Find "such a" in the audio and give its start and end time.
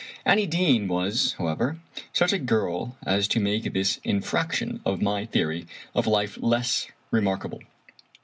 2.11-2.39